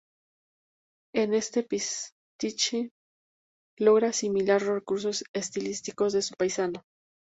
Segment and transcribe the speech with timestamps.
[1.13, 2.89] En este pastiche
[3.77, 6.83] logra asimilar los recursos estilísticos de su paisano.